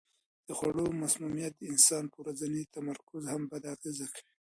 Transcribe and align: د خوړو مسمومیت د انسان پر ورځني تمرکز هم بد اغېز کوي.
د 0.47 0.49
خوړو 0.57 0.85
مسمومیت 1.01 1.53
د 1.57 1.63
انسان 1.73 2.03
پر 2.13 2.17
ورځني 2.21 2.63
تمرکز 2.75 3.23
هم 3.33 3.41
بد 3.51 3.63
اغېز 3.75 3.99
کوي. 4.15 4.23